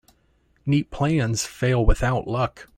[0.65, 2.67] Neat plans fail without luck.